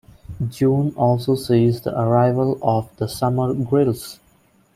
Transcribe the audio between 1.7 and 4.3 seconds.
the arrival of the summer grilse.